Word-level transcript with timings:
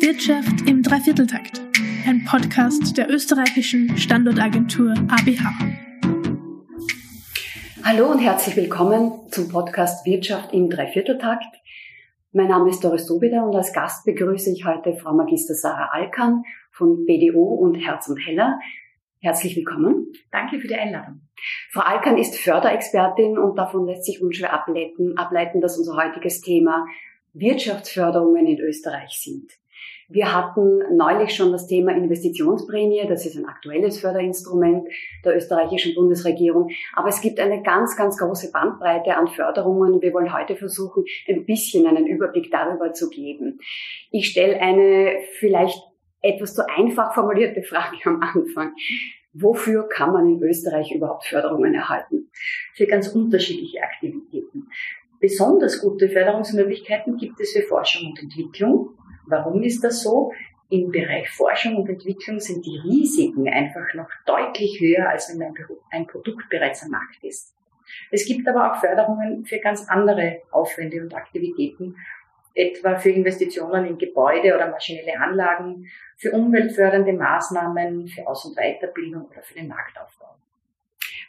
Wirtschaft 0.00 0.66
im 0.66 0.82
Dreivierteltakt, 0.82 1.60
ein 2.06 2.24
Podcast 2.24 2.96
der 2.96 3.10
österreichischen 3.10 3.98
Standortagentur 3.98 4.94
ABH. 5.08 5.52
Hallo 7.84 8.10
und 8.10 8.18
herzlich 8.18 8.56
willkommen 8.56 9.12
zum 9.30 9.50
Podcast 9.50 10.06
Wirtschaft 10.06 10.54
im 10.54 10.70
Dreivierteltakt. 10.70 11.54
Mein 12.32 12.48
Name 12.48 12.70
ist 12.70 12.82
Doris 12.82 13.04
Dobida 13.06 13.42
und 13.42 13.54
als 13.54 13.74
Gast 13.74 14.06
begrüße 14.06 14.50
ich 14.50 14.64
heute 14.64 14.94
Frau 14.94 15.12
Magister 15.12 15.54
Sarah 15.54 15.90
Alkan 15.92 16.44
von 16.72 17.04
BDO 17.04 17.42
und 17.42 17.74
Herz 17.74 18.08
und 18.08 18.16
Heller. 18.16 18.58
Herzlich 19.20 19.54
willkommen. 19.54 20.14
Danke 20.32 20.60
für 20.60 20.68
die 20.68 20.76
Einladung. 20.76 21.28
Frau 21.72 21.82
Alkan 21.82 22.16
ist 22.16 22.36
Förderexpertin 22.36 23.36
und 23.36 23.56
davon 23.56 23.86
lässt 23.86 24.06
sich 24.06 24.22
unschwer 24.22 24.54
ableiten, 24.54 25.18
ableiten, 25.18 25.60
dass 25.60 25.76
unser 25.76 25.96
heutiges 25.96 26.40
Thema 26.40 26.86
Wirtschaftsförderungen 27.34 28.46
in 28.46 28.60
Österreich 28.60 29.20
sind. 29.20 29.59
Wir 30.12 30.34
hatten 30.34 30.96
neulich 30.96 31.36
schon 31.36 31.52
das 31.52 31.68
Thema 31.68 31.92
Investitionsprämie. 31.92 33.06
Das 33.08 33.24
ist 33.26 33.36
ein 33.36 33.46
aktuelles 33.46 34.00
Förderinstrument 34.00 34.88
der 35.24 35.36
österreichischen 35.36 35.94
Bundesregierung. 35.94 36.70
Aber 36.96 37.08
es 37.08 37.20
gibt 37.20 37.38
eine 37.38 37.62
ganz, 37.62 37.96
ganz 37.96 38.18
große 38.18 38.50
Bandbreite 38.50 39.16
an 39.16 39.28
Förderungen. 39.28 40.02
Wir 40.02 40.12
wollen 40.12 40.36
heute 40.36 40.56
versuchen, 40.56 41.04
ein 41.28 41.46
bisschen 41.46 41.86
einen 41.86 42.08
Überblick 42.08 42.50
darüber 42.50 42.92
zu 42.92 43.08
geben. 43.08 43.60
Ich 44.10 44.30
stelle 44.30 44.60
eine 44.60 45.12
vielleicht 45.38 45.80
etwas 46.22 46.54
zu 46.54 46.68
einfach 46.68 47.14
formulierte 47.14 47.62
Frage 47.62 47.96
am 48.04 48.20
Anfang. 48.20 48.72
Wofür 49.32 49.88
kann 49.88 50.12
man 50.12 50.28
in 50.28 50.42
Österreich 50.42 50.92
überhaupt 50.92 51.24
Förderungen 51.24 51.72
erhalten? 51.72 52.30
Für 52.74 52.86
ganz 52.86 53.06
unterschiedliche 53.14 53.80
Aktivitäten. 53.80 54.66
Besonders 55.20 55.80
gute 55.80 56.08
Förderungsmöglichkeiten 56.08 57.16
gibt 57.16 57.38
es 57.38 57.52
für 57.52 57.62
Forschung 57.62 58.10
und 58.10 58.20
Entwicklung. 58.20 58.96
Warum 59.30 59.62
ist 59.62 59.82
das 59.84 60.02
so? 60.02 60.32
Im 60.68 60.90
Bereich 60.90 61.28
Forschung 61.30 61.76
und 61.76 61.88
Entwicklung 61.88 62.38
sind 62.38 62.64
die 62.64 62.78
Risiken 62.78 63.48
einfach 63.48 63.92
noch 63.94 64.08
deutlich 64.24 64.80
höher, 64.80 65.08
als 65.08 65.32
wenn 65.32 65.54
ein 65.90 66.06
Produkt 66.06 66.48
bereits 66.48 66.84
am 66.84 66.90
Markt 66.90 67.24
ist. 67.24 67.54
Es 68.10 68.24
gibt 68.24 68.46
aber 68.46 68.70
auch 68.70 68.80
Förderungen 68.80 69.44
für 69.44 69.58
ganz 69.58 69.88
andere 69.88 70.42
Aufwände 70.52 71.02
und 71.02 71.14
Aktivitäten, 71.14 71.96
etwa 72.54 72.96
für 72.96 73.10
Investitionen 73.10 73.86
in 73.86 73.98
Gebäude 73.98 74.54
oder 74.54 74.70
maschinelle 74.70 75.18
Anlagen, 75.20 75.88
für 76.16 76.32
umweltfördernde 76.32 77.12
Maßnahmen, 77.12 78.08
für 78.08 78.26
Aus- 78.26 78.44
und 78.44 78.56
Weiterbildung 78.56 79.26
oder 79.26 79.42
für 79.42 79.54
den 79.54 79.68
Marktaufbau. 79.68 80.36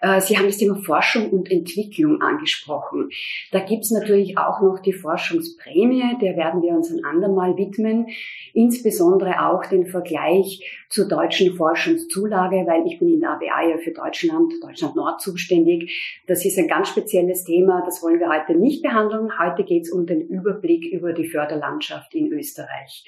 Äh, 0.01 0.19
Sie 0.19 0.37
haben 0.37 0.47
das 0.47 0.57
Thema 0.57 0.75
Forschung 0.75 1.29
und 1.29 1.51
Entwicklung 1.51 2.21
angesprochen. 2.21 3.09
Da 3.51 3.59
gibt's 3.59 3.91
natürlich 3.91 4.37
auch 4.37 4.61
noch 4.61 4.79
die 4.79 4.93
Forschungsprämie, 4.93 6.17
der 6.19 6.35
werden 6.35 6.61
wir 6.61 6.71
uns 6.71 6.91
ein 6.91 7.05
andermal 7.05 7.55
widmen. 7.55 8.07
Insbesondere 8.53 9.47
auch 9.47 9.65
den 9.65 9.85
Vergleich 9.85 10.65
zur 10.89 11.07
deutschen 11.07 11.55
Forschungszulage, 11.55 12.65
weil 12.67 12.85
ich 12.87 12.99
bin 12.99 13.13
in 13.13 13.19
der 13.21 13.31
ABA 13.31 13.69
ja 13.69 13.77
für 13.77 13.91
Deutschland, 13.91 14.53
Deutschland 14.61 14.95
Nord 14.95 15.21
zuständig. 15.21 16.23
Das 16.27 16.43
ist 16.43 16.57
ein 16.57 16.67
ganz 16.67 16.89
spezielles 16.89 17.43
Thema, 17.43 17.83
das 17.85 18.01
wollen 18.03 18.19
wir 18.19 18.29
heute 18.29 18.55
nicht 18.55 18.81
behandeln. 18.81 19.29
Heute 19.39 19.63
geht's 19.63 19.91
um 19.91 20.05
den 20.05 20.21
Überblick 20.21 20.91
über 20.91 21.13
die 21.13 21.27
Förderlandschaft 21.27 22.13
in 22.15 22.31
Österreich. 22.31 23.05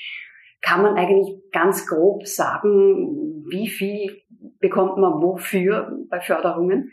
Kann 0.61 0.81
man 0.81 0.95
eigentlich 0.95 1.51
ganz 1.51 1.85
grob 1.85 2.25
sagen, 2.25 3.43
wie 3.49 3.67
viel 3.67 4.22
bekommt 4.63 4.97
man 4.97 5.21
wofür 5.21 5.99
bei 6.09 6.21
Förderungen? 6.21 6.91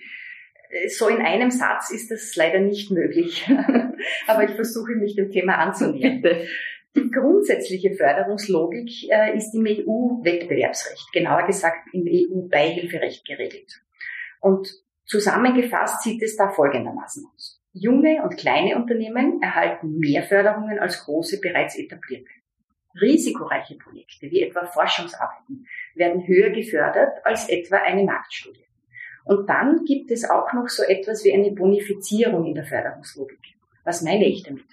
So 0.89 1.09
in 1.09 1.23
einem 1.23 1.51
Satz 1.51 1.91
ist 1.91 2.11
das 2.11 2.35
leider 2.37 2.59
nicht 2.59 2.91
möglich. 2.91 3.49
Aber 4.27 4.45
ich 4.45 4.51
versuche 4.51 4.93
mich 4.97 5.15
dem 5.15 5.31
Thema 5.31 5.55
anzunähern. 5.55 6.23
Die 6.97 7.11
grundsätzliche 7.11 7.95
Förderungslogik 7.95 8.91
äh, 9.11 9.37
ist 9.37 9.55
im 9.55 9.65
EU-Wettbewerbsrecht, 9.65 11.12
genauer 11.12 11.47
gesagt 11.47 11.89
im 11.93 12.05
EU-Beihilferecht 12.05 13.25
geregelt. 13.25 13.81
Und 14.41 14.69
zusammengefasst 15.05 16.03
sieht 16.03 16.21
es 16.23 16.37
da 16.37 16.49
folgendermaßen 16.49 17.25
aus. 17.33 17.62
Junge 17.73 18.25
und 18.25 18.37
kleine 18.37 18.75
Unternehmen 18.75 19.41
erhalten 19.41 19.99
mehr 19.99 20.25
Förderungen 20.25 20.81
als 20.81 21.05
große 21.05 21.41
bereits 21.41 21.78
etablierte. 21.78 22.31
Risikoreiche 23.01 23.77
Projekte, 23.77 24.31
wie 24.31 24.43
etwa 24.43 24.67
Forschungsarbeiten, 24.67 25.67
werden 25.95 26.27
höher 26.27 26.51
gefördert 26.51 27.25
als 27.25 27.49
etwa 27.49 27.77
eine 27.77 28.05
Marktstudie. 28.05 28.65
Und 29.25 29.49
dann 29.49 29.84
gibt 29.84 30.11
es 30.11 30.28
auch 30.28 30.53
noch 30.53 30.69
so 30.69 30.83
etwas 30.83 31.25
wie 31.25 31.33
eine 31.33 31.53
Bonifizierung 31.53 32.47
in 32.47 32.55
der 32.55 32.65
Förderungslogik. 32.65 33.39
Was 33.84 34.03
meine 34.03 34.27
ich 34.27 34.43
damit? 34.43 34.65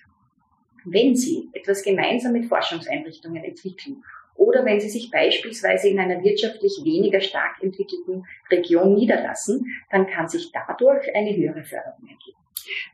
Wenn 0.86 1.16
Sie 1.16 1.50
etwas 1.54 1.84
gemeinsam 1.84 2.32
mit 2.32 2.46
Forschungseinrichtungen 2.46 3.44
entwickeln 3.44 4.04
oder 4.36 4.64
wenn 4.66 4.80
Sie 4.80 4.90
sich 4.90 5.12
beispielsweise 5.12 5.90
in 5.90 6.00
einer 6.00 6.24
wirtschaftlich 6.24 6.80
weniger 6.84 7.20
stark 7.20 7.62
entwickelten 7.62 8.26
Region 8.50 8.94
niederlassen, 8.96 9.66
dann 9.92 10.08
kann 10.08 10.30
sich 10.30 10.52
dadurch 10.52 11.14
eine 11.14 11.36
höhere 11.36 11.64
Förderung 11.64 12.08
ergeben. 12.08 12.38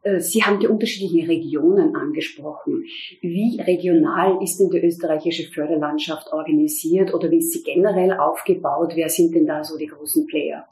Äh, 0.03 0.19
Sie 0.19 0.43
haben 0.43 0.59
die 0.59 0.67
unterschiedlichen 0.67 1.27
Regionen 1.27 1.95
angesprochen. 1.95 2.85
Wie 3.21 3.61
regional 3.61 4.41
ist 4.41 4.57
denn 4.59 4.69
die 4.69 4.79
österreichische 4.79 5.51
Förderlandschaft 5.51 6.31
organisiert 6.31 7.13
oder 7.13 7.31
wie 7.31 7.37
ist 7.37 7.51
sie 7.51 7.63
generell 7.63 8.13
aufgebaut? 8.13 8.93
Wer 8.95 9.09
sind 9.09 9.33
denn 9.35 9.45
da 9.45 9.63
so 9.63 9.77
die 9.77 9.87
großen 9.87 10.27
Player? 10.27 10.67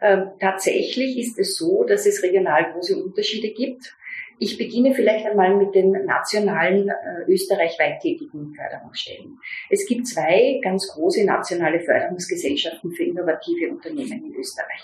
Ähm, 0.00 0.30
tatsächlich 0.40 1.18
ist 1.18 1.38
es 1.38 1.56
so, 1.56 1.84
dass 1.84 2.06
es 2.06 2.22
regional 2.22 2.72
große 2.72 3.02
Unterschiede 3.02 3.50
gibt. 3.50 3.96
Ich 4.38 4.58
beginne 4.58 4.94
vielleicht 4.94 5.26
einmal 5.26 5.56
mit 5.56 5.74
den 5.74 5.92
nationalen 5.92 6.88
äh, 6.88 7.32
österreichweit 7.32 8.00
tätigen 8.00 8.52
Förderungsstellen. 8.54 9.38
Es 9.70 9.86
gibt 9.86 10.06
zwei 10.08 10.60
ganz 10.62 10.88
große 10.88 11.24
nationale 11.24 11.80
Förderungsgesellschaften 11.80 12.92
für 12.92 13.04
innovative 13.04 13.70
Unternehmen 13.70 14.24
in 14.26 14.34
Österreich 14.34 14.82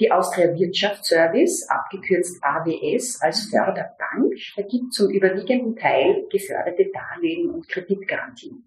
die 0.00 0.12
Austria 0.12 0.56
Wirtschaftsservice, 0.56 1.68
abgekürzt 1.68 2.42
AWS, 2.42 3.20
als 3.20 3.48
Förderbank 3.50 4.38
vergibt 4.54 4.92
zum 4.92 5.10
überwiegenden 5.10 5.76
Teil 5.76 6.24
geförderte 6.30 6.90
Darlehen 6.92 7.50
und 7.50 7.68
Kreditgarantien. 7.68 8.64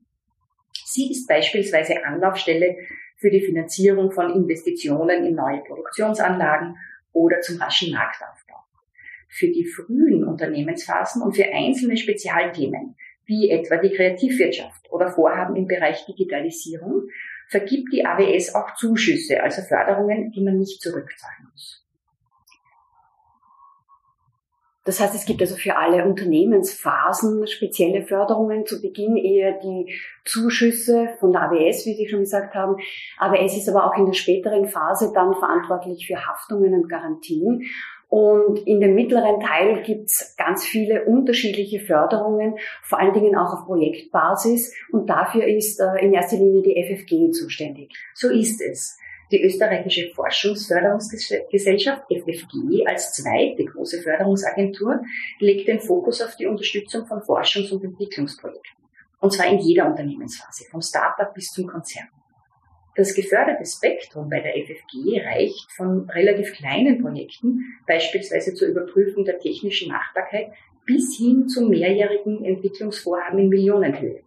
Sie 0.85 1.09
ist 1.09 1.27
beispielsweise 1.27 2.03
Anlaufstelle 2.03 2.75
für 3.15 3.29
die 3.29 3.41
Finanzierung 3.41 4.11
von 4.11 4.33
Investitionen 4.33 5.25
in 5.25 5.35
neue 5.35 5.61
Produktionsanlagen 5.63 6.75
oder 7.13 7.39
zum 7.39 7.61
raschen 7.61 7.93
Marktaufbau. 7.93 8.57
Für 9.29 9.47
die 9.47 9.65
frühen 9.65 10.25
Unternehmensphasen 10.25 11.21
und 11.21 11.35
für 11.35 11.45
einzelne 11.45 11.95
Spezialthemen, 11.95 12.95
wie 13.25 13.49
etwa 13.49 13.77
die 13.77 13.91
Kreativwirtschaft 13.91 14.91
oder 14.91 15.09
Vorhaben 15.09 15.55
im 15.55 15.67
Bereich 15.67 16.05
Digitalisierung, 16.05 17.03
vergibt 17.51 17.91
die 17.91 18.06
AWS 18.06 18.56
auch 18.56 18.73
Zuschüsse, 18.75 19.44
also 19.44 19.62
Förderungen, 19.62 20.31
die 20.31 20.41
man 20.41 20.57
nicht 20.57 20.81
zurückzahlen 20.81 21.50
muss. 21.51 21.85
Das 24.84 25.00
heißt, 25.00 25.13
es 25.13 25.25
gibt 25.25 25.41
also 25.41 25.56
für 25.56 25.78
alle 25.78 26.06
Unternehmensphasen 26.06 27.45
spezielle 27.45 28.03
Förderungen. 28.03 28.66
Zu 28.66 28.81
Beginn 28.81 29.16
eher 29.16 29.59
die 29.59 29.94
Zuschüsse 30.25 31.09
von 31.19 31.31
der 31.31 31.44
AWS, 31.44 31.85
wie 31.85 31.94
Sie 31.94 32.07
schon 32.09 32.22
gesagt 32.22 32.56
haben. 32.56 32.78
AWS 33.19 33.57
ist 33.57 33.69
aber 33.69 33.85
auch 33.85 33.95
in 33.95 34.07
der 34.07 34.13
späteren 34.13 34.67
Phase 34.67 35.11
dann 35.13 35.35
verantwortlich 35.35 36.07
für 36.07 36.25
Haftungen 36.25 36.73
und 36.73 36.90
Garantien. 36.90 37.63
Und 38.11 38.67
in 38.67 38.81
dem 38.81 38.94
mittleren 38.94 39.39
Teil 39.39 39.83
gibt's 39.83 40.35
ganz 40.35 40.66
viele 40.66 41.05
unterschiedliche 41.05 41.79
Förderungen, 41.79 42.57
vor 42.83 42.99
allen 42.99 43.13
Dingen 43.13 43.38
auch 43.38 43.53
auf 43.53 43.66
Projektbasis. 43.66 44.75
Und 44.91 45.09
dafür 45.09 45.45
ist 45.45 45.79
äh, 45.79 46.03
in 46.03 46.13
erster 46.13 46.35
Linie 46.35 46.61
die 46.61 46.75
FFG 46.75 47.31
zuständig. 47.31 47.94
So 48.13 48.29
ist 48.29 48.61
es. 48.61 48.97
Die 49.31 49.41
österreichische 49.41 50.11
Forschungsförderungsgesellschaft 50.13 52.03
FFG 52.11 52.85
als 52.85 53.13
zweite 53.13 53.63
große 53.63 54.01
Förderungsagentur 54.01 54.99
legt 55.39 55.69
den 55.69 55.79
Fokus 55.79 56.22
auf 56.22 56.35
die 56.35 56.47
Unterstützung 56.47 57.05
von 57.05 57.19
Forschungs- 57.19 57.72
und 57.72 57.81
Entwicklungsprojekten. 57.81 58.83
Und 59.22 59.31
zwar 59.31 59.47
in 59.47 59.59
jeder 59.59 59.88
Unternehmensphase, 59.88 60.66
vom 60.69 60.81
Startup 60.81 61.34
bis 61.34 61.47
zum 61.47 61.66
Konzern. 61.66 62.09
Das 62.96 63.16
geförderte 63.16 63.66
Spektrum 63.66 64.29
bei 64.29 64.41
der 64.41 64.53
FFG 64.53 65.22
reicht 65.26 65.72
von 65.72 66.09
relativ 66.09 66.53
kleinen 66.53 67.02
Projekten, 67.02 67.78
beispielsweise 67.88 68.53
zur 68.53 68.67
Überprüfung 68.67 69.23
der 69.23 69.40
technischen 69.40 69.91
Machbarkeit, 69.91 70.52
bis 70.85 71.16
hin 71.17 71.47
zu 71.47 71.67
mehrjährigen 71.67 72.43
Entwicklungsvorhaben 72.43 73.40
in 73.40 73.49
Millionenhöhe. 73.49 74.23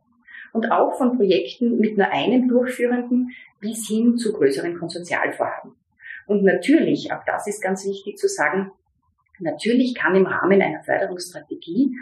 Und 0.52 0.70
auch 0.70 0.96
von 0.96 1.16
Projekten 1.16 1.78
mit 1.78 1.98
nur 1.98 2.10
einem 2.10 2.48
Durchführenden 2.48 3.32
bis 3.60 3.88
hin 3.88 4.16
zu 4.16 4.32
größeren 4.32 4.78
Konsortialvorhaben. 4.78 5.74
Und 6.26 6.44
natürlich, 6.44 7.12
auch 7.12 7.24
das 7.26 7.46
ist 7.46 7.60
ganz 7.60 7.84
wichtig 7.84 8.16
zu 8.16 8.28
sagen, 8.28 8.70
natürlich 9.40 9.94
kann 9.94 10.14
im 10.14 10.26
Rahmen 10.26 10.62
einer 10.62 10.82
Förderungsstrategie 10.82 11.96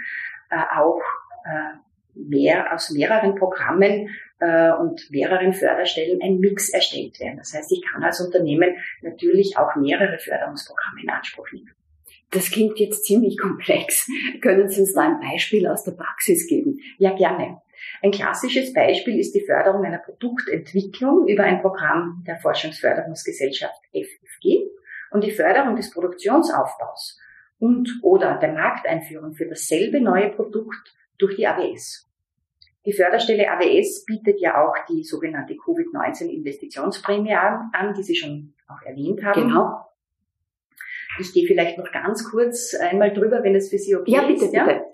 äh, 0.50 0.62
auch 0.76 1.00
äh, 1.44 1.76
mehr 2.14 2.72
aus 2.74 2.90
mehreren 2.90 3.34
Programmen 3.34 4.08
äh, 4.40 4.72
und 4.72 5.10
mehreren 5.10 5.52
Förderstellen 5.52 6.20
ein 6.22 6.38
Mix 6.38 6.68
erstellt 6.70 7.18
werden. 7.20 7.38
Das 7.38 7.54
heißt, 7.54 7.72
ich 7.72 7.82
kann 7.82 8.02
als 8.02 8.20
Unternehmen 8.20 8.76
natürlich 9.02 9.56
auch 9.56 9.76
mehrere 9.76 10.18
Förderungsprogramme 10.18 11.02
in 11.02 11.10
Anspruch 11.10 11.50
nehmen. 11.52 11.70
Das 12.30 12.50
klingt 12.50 12.78
jetzt 12.78 13.04
ziemlich 13.04 13.38
komplex. 13.38 14.08
Können 14.40 14.68
Sie 14.68 14.80
uns 14.80 14.94
da 14.94 15.02
ein 15.02 15.20
Beispiel 15.20 15.66
aus 15.66 15.84
der 15.84 15.92
Praxis 15.92 16.46
geben? 16.48 16.78
Ja, 16.98 17.14
gerne. 17.14 17.60
Ein 18.02 18.10
klassisches 18.10 18.72
Beispiel 18.72 19.18
ist 19.18 19.34
die 19.34 19.44
Förderung 19.44 19.84
einer 19.84 19.98
Produktentwicklung 19.98 21.28
über 21.28 21.44
ein 21.44 21.60
Programm 21.60 22.24
der 22.26 22.36
Forschungsförderungsgesellschaft 22.36 23.80
FFG 23.92 24.62
und 25.10 25.24
die 25.24 25.30
Förderung 25.30 25.76
des 25.76 25.90
Produktionsaufbaus 25.90 27.20
und 27.58 27.88
oder 28.02 28.38
der 28.38 28.52
Markteinführung 28.52 29.34
für 29.34 29.46
dasselbe 29.46 30.00
neue 30.00 30.30
Produkt 30.30 30.94
durch 31.22 31.36
die 31.36 31.46
AWS. 31.46 32.08
Die 32.84 32.92
Förderstelle 32.92 33.48
AWS 33.48 34.04
bietet 34.06 34.40
ja 34.40 34.64
auch 34.64 34.74
die 34.88 35.04
sogenannte 35.04 35.54
Covid-19-Investitionsprämie 35.56 37.34
an, 37.34 37.70
an, 37.72 37.94
die 37.94 38.02
Sie 38.02 38.16
schon 38.16 38.54
auch 38.66 38.82
erwähnt 38.84 39.22
haben. 39.22 39.42
Genau. 39.42 39.86
Ich 41.20 41.32
gehe 41.32 41.46
vielleicht 41.46 41.76
noch 41.76 41.92
ganz 41.92 42.28
kurz 42.30 42.74
einmal 42.74 43.12
drüber, 43.12 43.44
wenn 43.44 43.54
es 43.54 43.68
für 43.68 43.78
Sie 43.78 43.94
okay 43.94 44.12
ja, 44.12 44.22
bitte, 44.22 44.46
ist. 44.46 44.54
Ja, 44.54 44.64
bitte. 44.64 44.84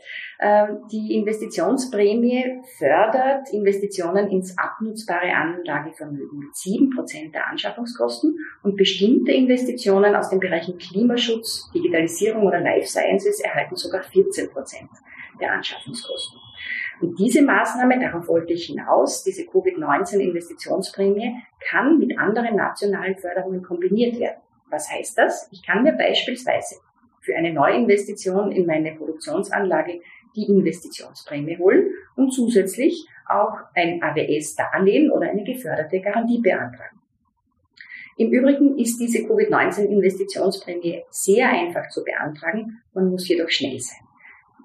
Ähm, 0.40 0.78
die 0.90 1.14
Investitionsprämie 1.14 2.60
fördert 2.76 3.52
Investitionen 3.52 4.28
ins 4.28 4.58
abnutzbare 4.58 5.32
Anlagevermögen 5.32 6.40
mit 6.40 6.56
sieben 6.56 6.90
Prozent 6.90 7.34
der 7.34 7.46
Anschaffungskosten 7.46 8.36
und 8.62 8.76
bestimmte 8.76 9.32
Investitionen 9.32 10.14
aus 10.16 10.28
den 10.28 10.40
Bereichen 10.40 10.76
Klimaschutz, 10.76 11.70
Digitalisierung 11.72 12.44
oder 12.44 12.60
Life 12.60 12.88
Sciences 12.88 13.40
erhalten 13.40 13.76
sogar 13.76 14.02
14% 14.02 14.50
der 15.40 15.52
Anschaffungskosten. 15.52 16.38
Und 17.00 17.18
diese 17.18 17.42
Maßnahme, 17.42 18.00
darauf 18.00 18.28
wollte 18.28 18.52
ich 18.52 18.66
hinaus, 18.66 19.22
diese 19.22 19.46
Covid-19-Investitionsprämie, 19.46 21.36
kann 21.60 21.98
mit 21.98 22.18
anderen 22.18 22.56
nationalen 22.56 23.16
Förderungen 23.16 23.62
kombiniert 23.62 24.18
werden. 24.18 24.40
Was 24.70 24.90
heißt 24.90 25.16
das? 25.16 25.48
Ich 25.52 25.64
kann 25.64 25.84
mir 25.84 25.92
beispielsweise 25.92 26.76
für 27.20 27.36
eine 27.36 27.52
Neuinvestition 27.52 28.52
in 28.52 28.66
meine 28.66 28.94
Produktionsanlage 28.94 30.00
die 30.34 30.44
Investitionsprämie 30.44 31.58
holen 31.58 31.90
und 32.16 32.32
zusätzlich 32.32 33.06
auch 33.28 33.54
ein 33.74 34.02
AWS-Darlehen 34.02 35.10
oder 35.10 35.30
eine 35.30 35.44
geförderte 35.44 36.00
Garantie 36.00 36.40
beantragen. 36.40 36.98
Im 38.16 38.32
Übrigen 38.32 38.78
ist 38.78 38.98
diese 38.98 39.24
Covid-19-Investitionsprämie 39.26 41.04
sehr 41.10 41.48
einfach 41.50 41.88
zu 41.88 42.02
beantragen, 42.02 42.82
man 42.92 43.10
muss 43.10 43.28
jedoch 43.28 43.48
schnell 43.48 43.78
sein 43.78 44.07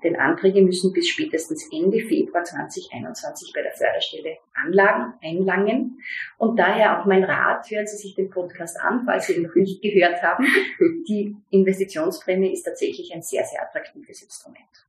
denn 0.03 0.15
Anträge 0.15 0.61
müssen 0.61 0.93
bis 0.93 1.07
spätestens 1.07 1.67
Ende 1.71 1.99
Februar 1.99 2.43
2021 2.43 3.53
bei 3.53 3.61
der 3.61 3.71
Förderstelle 3.71 4.37
Anlagen 4.53 5.13
einlangen. 5.21 5.99
Und 6.37 6.57
daher 6.57 6.99
auch 6.99 7.05
mein 7.05 7.23
Rat, 7.23 7.69
hören 7.69 7.87
Sie 7.87 7.97
sich 7.97 8.15
den 8.15 8.29
Podcast 8.29 8.79
an, 8.79 9.03
falls 9.05 9.27
Sie 9.27 9.33
ihn 9.33 9.43
noch 9.43 9.55
nicht 9.55 9.81
gehört 9.81 10.21
haben. 10.21 10.45
Die 11.07 11.35
Investitionsprämie 11.49 12.53
ist 12.53 12.63
tatsächlich 12.63 13.13
ein 13.13 13.21
sehr, 13.21 13.43
sehr 13.45 13.61
attraktives 13.61 14.21
Instrument. 14.21 14.82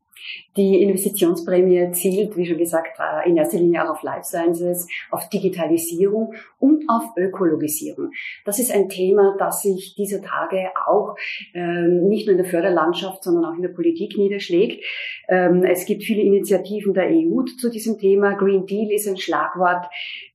Die 0.56 0.82
Investitionsprämie 0.82 1.90
zielt, 1.92 2.36
wie 2.36 2.46
schon 2.46 2.58
gesagt, 2.58 2.98
äh, 2.98 3.28
in 3.28 3.36
erster 3.36 3.58
Linie 3.58 3.84
auch 3.84 3.94
auf 3.94 4.02
Life 4.02 4.24
Sciences, 4.24 4.86
auf 5.10 5.28
Digitalisierung 5.28 6.34
und 6.58 6.88
auf 6.88 7.04
Ökologisierung. 7.16 8.10
Das 8.44 8.58
ist 8.58 8.72
ein 8.72 8.88
Thema, 8.88 9.36
das 9.38 9.62
sich 9.62 9.94
dieser 9.96 10.22
Tage 10.22 10.70
auch 10.86 11.16
ähm, 11.54 12.08
nicht 12.08 12.26
nur 12.26 12.36
in 12.36 12.42
der 12.42 12.50
Förderlandschaft, 12.50 13.24
sondern 13.24 13.44
auch 13.44 13.56
in 13.56 13.62
der 13.62 13.70
Politik 13.70 14.16
niederschlägt. 14.16 14.84
Ähm, 15.28 15.64
es 15.64 15.86
gibt 15.86 16.04
viele 16.04 16.22
Initiativen 16.22 16.94
der 16.94 17.08
EU 17.08 17.42
zu 17.58 17.70
diesem 17.70 17.98
Thema. 17.98 18.34
Green 18.34 18.66
Deal 18.66 18.90
ist 18.92 19.08
ein 19.08 19.16
Schlagwort. 19.16 19.86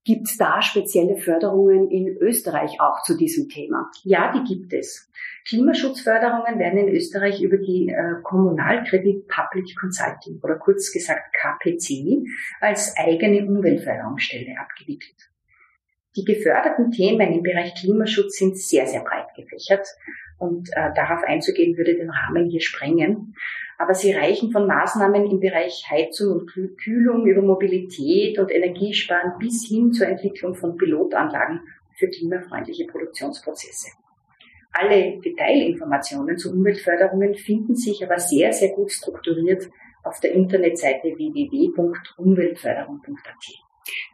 Gibt 0.04 0.28
es 0.28 0.38
da 0.38 0.62
spezielle 0.62 1.18
Förderungen 1.18 1.90
in 1.92 2.08
Österreich 2.08 2.82
auch 2.82 3.04
zu 3.04 3.16
diesem 3.16 3.48
Thema? 3.48 3.90
Ja, 4.04 4.34
die 4.34 4.44
gibt 4.44 4.74
es. 4.74 5.10
Klimaschutzförderungen 5.48 6.60
werden 6.60 6.88
in 6.88 6.90
Österreich 6.90 7.42
über 7.42 7.58
die 7.58 7.90
äh, 7.90 8.22
Kommunalkredit 8.24 9.28
Public 9.28 9.76
Consulting 9.80 10.40
oder 10.44 10.56
kurz 10.56 10.92
gesagt 10.92 11.34
KPC 11.34 12.24
als 12.60 12.96
eigene 12.98 13.46
Umweltförderungsstelle 13.46 14.56
abgewickelt. 14.60 15.30
Die 16.16 16.26
geförderten 16.26 16.92
Themen 16.92 17.34
im 17.34 17.44
Bereich 17.44 17.76
Klimaschutz 17.76 18.38
sind 18.38 18.58
sehr, 18.58 18.88
sehr 18.88 19.02
breit 19.02 19.28
gefächert 19.36 19.88
und 20.40 20.70
äh, 20.74 20.90
darauf 20.96 21.24
einzugehen 21.24 21.78
würde 21.78 21.96
den 21.96 22.10
Rahmen 22.10 22.50
hier 22.50 22.62
sprengen. 22.62 23.36
Aber 23.78 23.94
sie 23.94 24.12
reichen 24.12 24.52
von 24.52 24.68
Maßnahmen 24.68 25.30
im 25.30 25.40
Bereich 25.40 25.86
Heizung 25.90 26.40
und 26.40 26.78
Kühlung 26.78 27.26
über 27.26 27.42
Mobilität 27.42 28.38
und 28.38 28.52
Energiesparen 28.52 29.38
bis 29.40 29.68
hin 29.68 29.94
zur 29.94 30.08
Entwicklung 30.08 30.56
von 30.56 30.76
Pilotanlagen 30.76 31.62
für 31.96 32.10
klimafreundliche 32.10 32.88
Produktionsprozesse. 32.88 33.90
Alle 34.72 35.20
Detailinformationen 35.20 36.38
zu 36.38 36.52
Umweltförderungen 36.52 37.34
finden 37.36 37.76
sich 37.76 38.06
aber 38.06 38.20
sehr, 38.20 38.54
sehr 38.54 38.70
gut 38.70 38.92
strukturiert 38.92 39.68
auf 40.04 40.20
der 40.20 40.34
Internetseite 40.34 41.08
www.umweltförderung.at. 41.08 43.70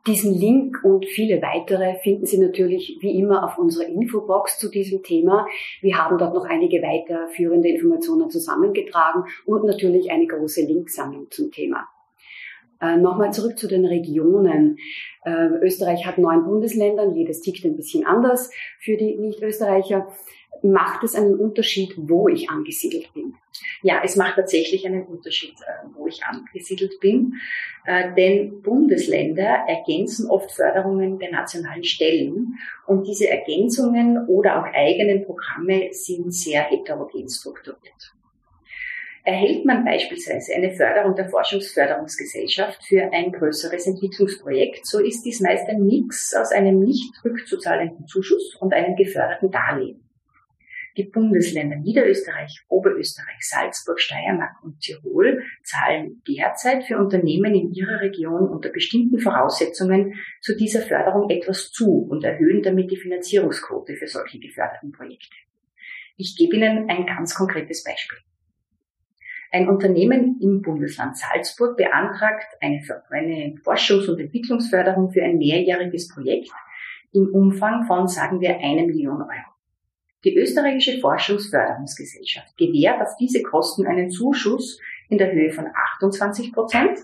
Diesen 0.07 0.33
Link 0.33 0.83
und 0.83 1.05
viele 1.05 1.41
weitere 1.41 1.97
finden 1.99 2.25
Sie 2.25 2.37
natürlich 2.37 2.97
wie 3.01 3.19
immer 3.19 3.43
auf 3.43 3.57
unserer 3.57 3.87
Infobox 3.87 4.59
zu 4.59 4.69
diesem 4.69 5.03
Thema. 5.03 5.47
Wir 5.81 5.97
haben 5.97 6.17
dort 6.17 6.33
noch 6.33 6.45
einige 6.45 6.81
weiterführende 6.81 7.67
Informationen 7.69 8.29
zusammengetragen 8.29 9.23
und 9.45 9.65
natürlich 9.65 10.11
eine 10.11 10.27
große 10.27 10.61
Linksammlung 10.61 11.29
zum 11.31 11.51
Thema. 11.51 11.87
Äh, 12.81 12.97
Nochmal 12.97 13.33
zurück 13.33 13.57
zu 13.57 13.67
den 13.67 13.85
Regionen. 13.85 14.77
Äh, 15.23 15.47
Österreich 15.61 16.05
hat 16.05 16.17
neun 16.17 16.45
Bundesländer, 16.45 17.11
jedes 17.13 17.41
tickt 17.41 17.65
ein 17.65 17.75
bisschen 17.75 18.05
anders 18.05 18.51
für 18.79 18.97
die 18.97 19.17
Nicht-Österreicher 19.17 20.07
macht 20.63 21.03
es 21.03 21.15
einen 21.15 21.35
Unterschied, 21.35 21.93
wo 21.97 22.27
ich 22.27 22.49
angesiedelt 22.49 23.13
bin? 23.13 23.35
Ja, 23.81 24.01
es 24.03 24.15
macht 24.15 24.35
tatsächlich 24.35 24.85
einen 24.85 25.05
Unterschied, 25.05 25.53
äh, 25.61 25.87
wo 25.95 26.07
ich 26.07 26.23
angesiedelt 26.23 26.99
bin, 26.99 27.35
äh, 27.85 28.13
denn 28.15 28.61
Bundesländer 28.61 29.65
ergänzen 29.67 30.29
oft 30.29 30.51
Förderungen 30.51 31.19
der 31.19 31.31
nationalen 31.31 31.83
Stellen 31.83 32.57
und 32.87 33.07
diese 33.07 33.29
Ergänzungen 33.29 34.27
oder 34.27 34.59
auch 34.59 34.73
eigenen 34.73 35.25
Programme 35.25 35.89
sind 35.91 36.33
sehr 36.33 36.63
heterogen 36.63 37.29
strukturiert. 37.29 38.15
Erhält 39.25 39.65
man 39.65 39.83
beispielsweise 39.83 40.53
eine 40.53 40.71
Förderung 40.75 41.15
der 41.15 41.27
Forschungsförderungsgesellschaft 41.27 42.83
für 42.85 43.11
ein 43.11 43.31
größeres 43.31 43.87
Entwicklungsprojekt, 43.87 44.85
so 44.85 44.99
ist 44.99 45.23
dies 45.23 45.41
meist 45.41 45.67
ein 45.67 45.83
Mix 45.83 46.35
aus 46.35 46.51
einem 46.51 46.79
nicht 46.79 47.11
rückzuzahlenden 47.25 48.05
Zuschuss 48.05 48.55
und 48.59 48.71
einem 48.71 48.95
geförderten 48.95 49.49
Darlehen. 49.49 50.04
Die 50.97 51.03
Bundesländer 51.03 51.75
Niederösterreich, 51.75 52.63
Oberösterreich, 52.69 53.41
Salzburg, 53.41 53.99
Steiermark 53.99 54.63
und 54.63 54.79
Tirol 54.79 55.43
zahlen 55.63 56.21
derzeit 56.25 56.85
für 56.85 56.97
Unternehmen 56.97 57.53
in 57.53 57.73
ihrer 57.73 57.99
Region 57.99 58.47
unter 58.47 58.69
bestimmten 58.69 59.19
Voraussetzungen 59.19 60.13
zu 60.41 60.55
dieser 60.55 60.81
Förderung 60.81 61.29
etwas 61.29 61.71
zu 61.71 62.07
und 62.09 62.23
erhöhen 62.23 62.63
damit 62.63 62.91
die 62.91 62.97
Finanzierungsquote 62.97 63.95
für 63.95 64.07
solche 64.07 64.39
geförderten 64.39 64.93
Projekte. 64.93 65.35
Ich 66.15 66.37
gebe 66.37 66.55
Ihnen 66.55 66.89
ein 66.89 67.05
ganz 67.05 67.35
konkretes 67.35 67.83
Beispiel. 67.83 68.19
Ein 69.51 69.67
Unternehmen 69.67 70.39
im 70.41 70.61
Bundesland 70.61 71.17
Salzburg 71.17 71.75
beantragt 71.75 72.47
eine, 72.61 72.81
eine 73.09 73.55
Forschungs- 73.63 74.09
und 74.09 74.19
Entwicklungsförderung 74.19 75.11
für 75.11 75.23
ein 75.23 75.37
mehrjähriges 75.37 76.07
Projekt 76.07 76.51
im 77.11 77.33
Umfang 77.33 77.85
von, 77.85 78.07
sagen 78.07 78.39
wir, 78.39 78.57
eine 78.57 78.85
Million 78.85 79.21
Euro. 79.21 79.54
Die 80.25 80.35
österreichische 80.35 80.99
Forschungsförderungsgesellschaft 80.99 82.57
gewährt 82.57 82.99
auf 82.99 83.15
diese 83.19 83.43
Kosten 83.43 83.85
einen 83.85 84.09
Zuschuss 84.09 84.79
in 85.07 85.19
der 85.19 85.31
Höhe 85.31 85.51
von 85.51 85.67
28 85.99 86.51
Prozent 86.51 86.97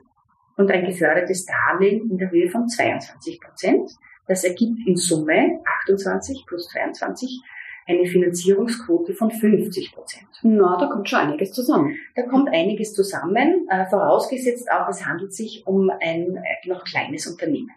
und 0.57 0.71
ein 0.71 0.85
gefördertes 0.85 1.45
Darlehen 1.45 2.09
in 2.09 2.17
der 2.17 2.31
Höhe 2.31 2.49
von 2.49 2.67
22 2.67 3.39
Prozent. 3.39 3.91
Das 4.27 4.43
ergibt 4.43 4.79
in 4.87 4.95
Summe 4.95 5.59
28 5.85 6.45
plus 6.47 6.67
22 6.69 7.41
eine 7.85 8.07
Finanzierungsquote 8.07 9.13
von 9.13 9.29
50 9.29 9.93
Prozent. 9.93 10.27
Na, 10.41 10.77
da 10.79 10.87
kommt 10.87 11.07
schon 11.07 11.19
einiges 11.19 11.51
zusammen. 11.51 11.95
Da 12.15 12.23
kommt 12.23 12.49
einiges 12.49 12.93
zusammen, 12.93 13.67
äh, 13.69 13.85
vorausgesetzt 13.85 14.71
auch, 14.71 14.89
es 14.89 15.05
handelt 15.05 15.33
sich 15.33 15.67
um 15.67 15.91
ein 15.91 16.37
äh, 16.37 16.67
noch 16.67 16.83
kleines 16.85 17.27
Unternehmen. 17.27 17.71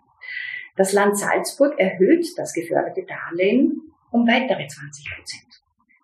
Das 0.77 0.93
Land 0.95 1.19
Salzburg 1.19 1.79
erhöht 1.79 2.27
das 2.39 2.55
geförderte 2.55 3.05
Darlehen 3.05 3.94
um 4.15 4.29
weitere 4.29 4.67
20 4.67 5.11
Prozent. 5.11 5.63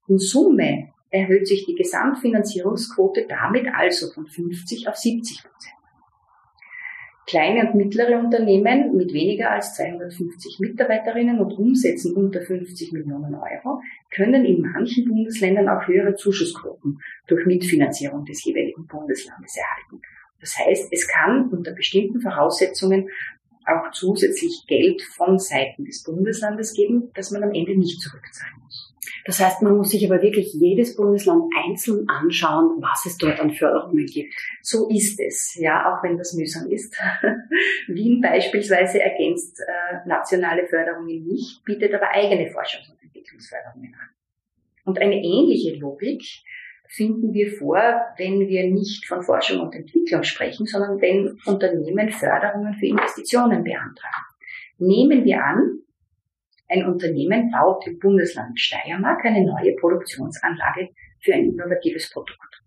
In 0.09 0.19
Summe 0.19 0.89
erhöht 1.11 1.47
sich 1.47 1.65
die 1.65 1.77
Gesamtfinanzierungsquote 1.77 3.27
damit 3.29 3.69
also 3.73 4.11
von 4.11 4.27
50 4.27 4.89
auf 4.89 4.97
70 4.97 5.45
Prozent. 5.45 5.75
Kleine 7.29 7.69
und 7.69 7.77
mittlere 7.77 8.19
Unternehmen 8.19 8.97
mit 8.97 9.13
weniger 9.13 9.53
als 9.53 9.77
250 9.77 10.59
Mitarbeiterinnen 10.59 11.39
und 11.39 11.53
Umsätzen 11.53 12.17
unter 12.17 12.41
50 12.41 12.91
Millionen 12.91 13.37
Euro 13.37 13.81
können 14.13 14.45
in 14.45 14.63
manchen 14.63 15.05
Bundesländern 15.05 15.69
auch 15.69 15.87
höhere 15.87 16.17
Zuschussquoten 16.17 16.99
durch 17.29 17.47
Mitfinanzierung 17.47 18.25
des 18.25 18.45
jeweiligen 18.45 18.89
Bundeslandes 18.89 19.57
erhalten. 19.57 20.03
Das 20.41 20.59
heißt, 20.59 20.93
es 20.93 21.07
kann 21.07 21.49
unter 21.51 21.73
bestimmten 21.73 22.21
Voraussetzungen 22.21 23.09
auch 23.71 23.91
zusätzlich 23.93 24.65
Geld 24.67 25.03
von 25.03 25.39
Seiten 25.39 25.85
des 25.85 26.03
Bundeslandes 26.03 26.75
geben, 26.75 27.11
das 27.15 27.31
man 27.31 27.43
am 27.43 27.53
Ende 27.53 27.77
nicht 27.77 28.01
zurückzahlen 28.01 28.55
muss. 28.65 28.91
Das 29.25 29.39
heißt, 29.41 29.63
man 29.63 29.77
muss 29.77 29.91
sich 29.91 30.05
aber 30.11 30.23
wirklich 30.23 30.53
jedes 30.55 30.97
Bundesland 30.97 31.45
einzeln 31.57 32.09
anschauen, 32.09 32.81
was 32.81 33.05
es 33.07 33.19
dort 33.19 33.39
an 33.39 33.53
Förderungen 33.53 34.07
gibt. 34.07 34.33
So 34.63 34.89
ist 34.89 35.21
es, 35.21 35.55
ja, 35.57 35.93
auch 35.93 36.03
wenn 36.03 36.17
das 36.17 36.33
mühsam 36.35 36.71
ist. 36.71 36.97
Wien 37.87 38.21
beispielsweise 38.21 39.01
ergänzt 39.01 39.61
äh, 39.61 40.09
nationale 40.09 40.67
Förderungen 40.67 41.27
nicht, 41.27 41.65
bietet 41.65 41.95
aber 41.95 42.11
eigene 42.11 42.51
Forschungs- 42.51 42.91
und 42.91 43.03
Entwicklungsförderungen 43.03 43.95
an. 43.95 44.09
Und 44.85 44.99
eine 44.99 45.17
ähnliche 45.17 45.77
Logik 45.77 46.23
finden 46.91 47.33
wir 47.33 47.53
vor, 47.53 47.79
wenn 48.19 48.49
wir 48.49 48.69
nicht 48.69 49.07
von 49.07 49.23
Forschung 49.23 49.61
und 49.61 49.75
Entwicklung 49.75 50.25
sprechen, 50.25 50.67
sondern 50.67 51.01
wenn 51.01 51.39
Unternehmen 51.47 52.11
Förderungen 52.11 52.75
für 52.75 52.87
Investitionen 52.87 53.63
beantragen. 53.63 54.27
Nehmen 54.79 55.25
wir 55.25 55.45
an, 55.45 55.83
ein 56.69 56.87
Unternehmen 56.87 57.51
baut 57.51 57.87
im 57.87 57.99
Bundesland 57.99 58.59
Steiermark 58.59 59.25
eine 59.25 59.45
neue 59.45 59.75
Produktionsanlage 59.77 60.91
für 61.21 61.35
ein 61.35 61.45
innovatives 61.45 62.11
Produkt. 62.11 62.63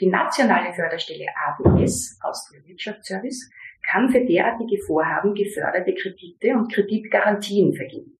Die 0.00 0.08
nationale 0.08 0.72
Förderstelle 0.72 1.26
ABS, 1.46 2.18
Austria 2.22 2.60
Wirtschaftsservice, 2.64 3.50
kann 3.88 4.08
für 4.08 4.24
derartige 4.24 4.82
Vorhaben 4.84 5.34
geförderte 5.34 5.94
Kredite 5.94 6.54
und 6.54 6.72
Kreditgarantien 6.72 7.74
vergeben. 7.74 8.18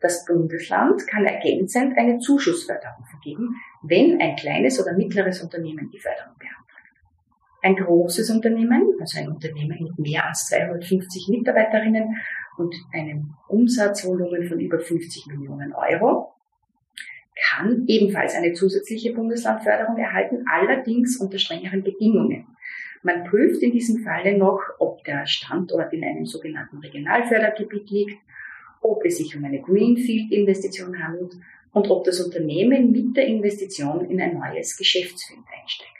Das 0.00 0.24
Bundesland 0.24 1.06
kann 1.08 1.24
ergänzend 1.24 1.96
eine 1.96 2.18
Zuschussförderung 2.18 3.04
vergeben, 3.10 3.54
wenn 3.82 4.20
ein 4.20 4.36
kleines 4.36 4.80
oder 4.80 4.96
mittleres 4.96 5.42
Unternehmen 5.42 5.90
die 5.92 5.98
Förderung 5.98 6.34
beantragt. 6.38 6.58
Ein 7.62 7.76
großes 7.76 8.30
Unternehmen, 8.30 8.94
also 9.00 9.18
ein 9.18 9.28
Unternehmen 9.28 9.78
mit 9.80 9.98
mehr 9.98 10.26
als 10.26 10.46
250 10.46 11.28
Mitarbeiterinnen 11.28 12.16
und 12.56 12.74
einem 12.92 13.34
Umsatzvolumen 13.48 14.48
von 14.48 14.60
über 14.60 14.78
50 14.78 15.26
Millionen 15.26 15.72
Euro, 15.72 16.32
kann 17.40 17.84
ebenfalls 17.86 18.34
eine 18.34 18.52
zusätzliche 18.52 19.12
Bundeslandförderung 19.12 19.96
erhalten, 19.96 20.44
allerdings 20.50 21.18
unter 21.18 21.38
strengeren 21.38 21.82
Bedingungen. 21.82 22.46
Man 23.02 23.24
prüft 23.24 23.62
in 23.62 23.70
diesem 23.70 24.02
Falle 24.02 24.36
noch, 24.36 24.60
ob 24.80 25.04
der 25.04 25.24
Standort 25.26 25.92
in 25.92 26.04
einem 26.04 26.26
sogenannten 26.26 26.78
Regionalfördergebiet 26.78 27.90
liegt, 27.90 28.18
ob 28.80 29.04
es 29.04 29.18
sich 29.18 29.36
um 29.36 29.44
eine 29.44 29.60
Greenfield-Investition 29.60 31.02
handelt 31.02 31.34
und 31.72 31.90
ob 31.90 32.04
das 32.04 32.20
Unternehmen 32.20 32.92
mit 32.92 33.16
der 33.16 33.26
Investition 33.26 34.08
in 34.08 34.20
ein 34.20 34.38
neues 34.38 34.76
Geschäftsfeld 34.76 35.40
einsteigt. 35.60 35.92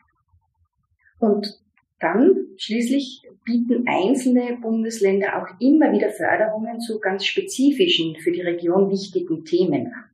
Und 1.20 1.60
dann 2.00 2.46
schließlich 2.56 3.22
bieten 3.44 3.84
einzelne 3.88 4.56
Bundesländer 4.60 5.36
auch 5.36 5.60
immer 5.60 5.92
wieder 5.92 6.10
Förderungen 6.10 6.80
zu 6.80 7.00
ganz 7.00 7.24
spezifischen, 7.24 8.16
für 8.16 8.30
die 8.30 8.42
Region 8.42 8.90
wichtigen 8.90 9.44
Themen 9.44 9.86
an. 9.86 10.04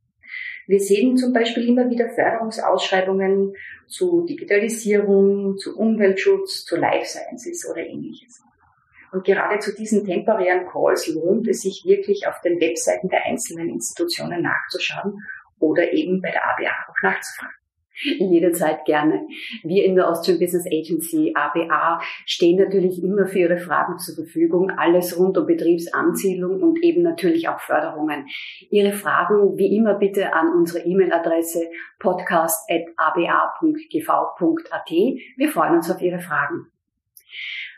Wir 0.67 0.79
sehen 0.79 1.15
zum 1.15 1.31
Beispiel 1.31 1.67
immer 1.67 1.89
wieder 1.91 2.09
Förderungsausschreibungen 2.09 3.53
zu 3.87 4.25
Digitalisierung, 4.25 5.57
zu 5.57 5.77
Umweltschutz, 5.77 6.65
zu 6.65 6.75
Life 6.75 7.05
Sciences 7.05 7.69
oder 7.69 7.85
ähnliches. 7.85 8.41
Und 9.11 9.23
gerade 9.23 9.59
zu 9.59 9.75
diesen 9.75 10.05
temporären 10.05 10.65
Calls 10.67 11.07
lohnt 11.07 11.47
es 11.47 11.61
sich 11.61 11.83
wirklich 11.85 12.27
auf 12.27 12.41
den 12.41 12.59
Webseiten 12.59 13.09
der 13.09 13.25
einzelnen 13.25 13.69
Institutionen 13.69 14.41
nachzuschauen 14.41 15.21
oder 15.59 15.93
eben 15.93 16.21
bei 16.21 16.31
der 16.31 16.43
ABA 16.43 16.71
auch 16.89 17.01
nachzufragen. 17.03 17.55
Jederzeit 18.03 18.83
gerne. 18.85 19.25
Wir 19.63 19.85
in 19.85 19.95
der 19.95 20.09
Austrian 20.09 20.39
Business 20.39 20.65
Agency 20.67 21.31
ABA 21.33 22.01
stehen 22.25 22.57
natürlich 22.57 23.01
immer 23.01 23.25
für 23.25 23.39
Ihre 23.39 23.57
Fragen 23.57 23.97
zur 23.99 24.15
Verfügung. 24.15 24.69
Alles 24.69 25.17
rund 25.17 25.37
um 25.37 25.45
Betriebsansiedlung 25.45 26.61
und 26.61 26.83
eben 26.83 27.03
natürlich 27.03 27.47
auch 27.47 27.61
Förderungen. 27.61 28.27
Ihre 28.69 28.91
Fragen 28.91 29.57
wie 29.57 29.77
immer 29.77 29.93
bitte 29.93 30.33
an 30.33 30.51
unsere 30.53 30.85
E-Mail-Adresse 30.85 31.69
podcast.aba.gv.at. 31.99 34.91
Wir 35.37 35.49
freuen 35.49 35.75
uns 35.75 35.89
auf 35.89 36.01
Ihre 36.01 36.19
Fragen. 36.19 36.67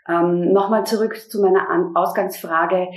Ähm, 0.10 0.52
Nochmal 0.52 0.84
zurück 0.86 1.16
zu 1.16 1.42
meiner 1.42 1.92
Ausgangsfrage. 1.94 2.88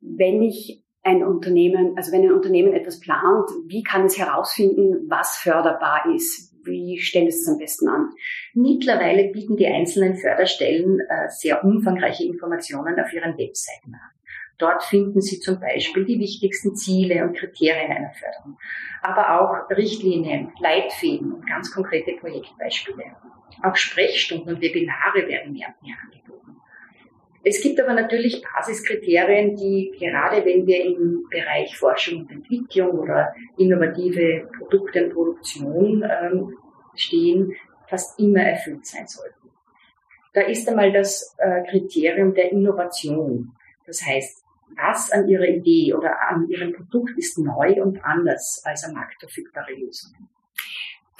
Wenn 0.00 0.40
ich 0.42 0.81
ein 1.02 1.24
Unternehmen, 1.24 1.96
also 1.96 2.12
wenn 2.12 2.22
ein 2.22 2.32
Unternehmen 2.32 2.74
etwas 2.74 3.00
plant, 3.00 3.50
wie 3.66 3.82
kann 3.82 4.06
es 4.06 4.18
herausfinden, 4.18 5.08
was 5.08 5.36
förderbar 5.36 6.04
ist? 6.14 6.52
Wie 6.64 6.98
stellen 7.00 7.30
Sie 7.30 7.40
es 7.40 7.48
am 7.48 7.58
besten 7.58 7.88
an? 7.88 8.10
Mittlerweile 8.54 9.32
bieten 9.32 9.56
die 9.56 9.66
einzelnen 9.66 10.14
Förderstellen 10.16 11.00
äh, 11.00 11.28
sehr 11.28 11.64
umfangreiche 11.64 12.24
Informationen 12.24 13.00
auf 13.00 13.12
ihren 13.12 13.36
Webseiten 13.36 13.94
an. 13.94 14.10
Dort 14.58 14.84
finden 14.84 15.20
Sie 15.20 15.40
zum 15.40 15.58
Beispiel 15.58 16.04
die 16.04 16.20
wichtigsten 16.20 16.76
Ziele 16.76 17.24
und 17.24 17.36
Kriterien 17.36 17.90
einer 17.90 18.12
Förderung, 18.12 18.58
aber 19.02 19.40
auch 19.40 19.76
Richtlinien, 19.76 20.52
Leitfäden 20.60 21.32
und 21.32 21.48
ganz 21.48 21.72
konkrete 21.72 22.12
Projektbeispiele. 22.12 23.16
Auch 23.64 23.74
Sprechstunden 23.74 24.54
und 24.54 24.62
Webinare 24.62 25.26
werden 25.26 25.52
mehr 25.52 25.68
und 25.68 25.82
mehr 25.82 25.96
angeboten. 26.04 26.60
Es 27.44 27.60
gibt 27.60 27.80
aber 27.80 27.94
natürlich 27.94 28.42
Basiskriterien, 28.42 29.56
die 29.56 29.92
gerade 29.98 30.44
wenn 30.44 30.66
wir 30.66 30.84
im 30.84 31.26
Bereich 31.28 31.76
Forschung 31.76 32.20
und 32.20 32.30
Entwicklung 32.30 33.00
oder 33.00 33.34
innovative 33.58 34.48
Produkte 34.56 35.04
und 35.04 35.12
Produktion 35.12 36.04
ähm, 36.08 36.56
stehen, 36.94 37.54
fast 37.88 38.18
immer 38.20 38.42
erfüllt 38.42 38.86
sein 38.86 39.06
sollten. 39.06 39.50
Da 40.34 40.42
ist 40.42 40.68
einmal 40.68 40.92
das 40.92 41.34
äh, 41.38 41.62
Kriterium 41.68 42.32
der 42.34 42.52
Innovation. 42.52 43.52
Das 43.86 44.02
heißt, 44.02 44.44
was 44.76 45.10
an 45.10 45.28
Ihrer 45.28 45.48
Idee 45.48 45.92
oder 45.94 46.16
an 46.28 46.48
Ihrem 46.48 46.72
Produkt 46.72 47.18
ist 47.18 47.38
neu 47.38 47.82
und 47.82 48.02
anders 48.04 48.62
als 48.64 48.84
eine 48.84 48.94
marktverfügbare 48.94 49.74
Lösung? 49.74 50.12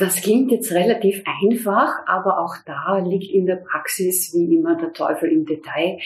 Das 0.02 0.16
klingt 0.16 0.50
jetzt 0.50 0.72
relativ 0.72 1.22
einfach, 1.40 2.04
aber 2.06 2.40
auch 2.40 2.56
da 2.66 2.98
liegt 2.98 3.30
in 3.30 3.46
der 3.46 3.54
Praxis 3.54 4.34
wie 4.34 4.52
immer 4.52 4.76
der 4.76 4.92
Teufel 4.92 5.30
im 5.30 5.46
Detail. 5.46 5.96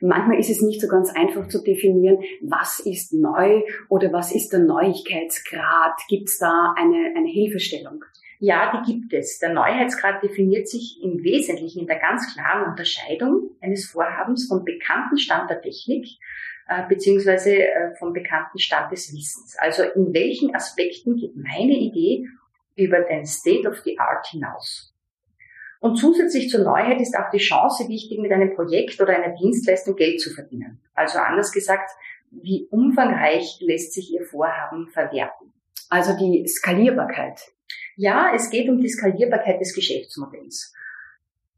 Manchmal 0.00 0.38
ist 0.38 0.48
es 0.48 0.62
nicht 0.62 0.80
so 0.80 0.88
ganz 0.88 1.14
einfach 1.14 1.46
zu 1.48 1.62
definieren, 1.62 2.20
was 2.40 2.80
ist 2.80 3.12
neu 3.12 3.60
oder 3.90 4.10
was 4.10 4.34
ist 4.34 4.54
der 4.54 4.60
Neuigkeitsgrad. 4.60 6.00
Gibt 6.08 6.30
es 6.30 6.38
da 6.38 6.72
eine, 6.78 7.12
eine 7.14 7.28
Hilfestellung? 7.28 8.02
Ja, 8.38 8.72
die 8.72 8.90
gibt 8.90 9.12
es. 9.12 9.38
Der 9.38 9.52
Neuheitsgrad 9.52 10.22
definiert 10.22 10.66
sich 10.66 11.02
im 11.02 11.22
Wesentlichen 11.22 11.80
in 11.80 11.86
der 11.86 11.98
ganz 11.98 12.32
klaren 12.32 12.70
Unterscheidung 12.70 13.50
eines 13.60 13.84
Vorhabens 13.84 14.48
vom 14.48 14.64
bekannten 14.64 15.18
Stand 15.18 15.50
der 15.50 15.60
Technik 15.60 16.06
äh, 16.68 16.88
beziehungsweise 16.88 17.54
äh, 17.54 17.94
vom 17.98 18.14
bekannten 18.14 18.58
Stand 18.58 18.92
des 18.92 19.12
Wissens. 19.12 19.56
Also 19.58 19.82
in 19.82 20.14
welchen 20.14 20.54
Aspekten 20.54 21.16
geht 21.16 21.36
meine 21.36 21.74
Idee 21.74 22.26
über 22.76 23.00
den 23.00 23.26
State 23.26 23.68
of 23.68 23.78
the 23.84 23.98
Art 23.98 24.26
hinaus. 24.26 24.92
Und 25.80 25.96
zusätzlich 25.96 26.48
zur 26.48 26.62
Neuheit 26.62 27.00
ist 27.00 27.16
auch 27.16 27.30
die 27.30 27.38
Chance 27.38 27.88
wichtig, 27.88 28.20
mit 28.20 28.30
einem 28.30 28.54
Projekt 28.54 29.00
oder 29.00 29.16
einer 29.16 29.34
Dienstleistung 29.34 29.96
Geld 29.96 30.20
zu 30.20 30.30
verdienen. 30.30 30.80
Also 30.94 31.18
anders 31.18 31.50
gesagt, 31.50 31.90
wie 32.30 32.68
umfangreich 32.70 33.58
lässt 33.60 33.92
sich 33.92 34.12
Ihr 34.12 34.24
Vorhaben 34.24 34.88
verwerten? 34.90 35.52
Also 35.88 36.16
die 36.16 36.46
Skalierbarkeit. 36.46 37.40
Ja, 37.96 38.32
es 38.34 38.48
geht 38.48 38.68
um 38.68 38.80
die 38.80 38.88
Skalierbarkeit 38.88 39.60
des 39.60 39.74
Geschäftsmodells. 39.74 40.72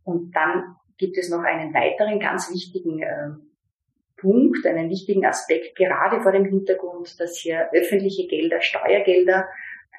Und 0.05 0.35
dann 0.35 0.77
gibt 0.97 1.19
es 1.19 1.29
noch 1.29 1.43
einen 1.43 1.75
weiteren 1.75 2.19
ganz 2.19 2.51
wichtigen 2.51 3.03
äh, 3.03 3.31
Punkt, 4.17 4.67
einen 4.67 4.89
wichtigen 4.91 5.27
Aspekt, 5.27 5.77
gerade 5.77 6.23
vor 6.23 6.33
dem 6.33 6.47
Hintergrund, 6.47 7.21
dass 7.21 7.37
hier 7.37 7.69
öffentliche 7.73 8.27
Gelder, 8.27 8.63
Steuergelder 8.63 9.49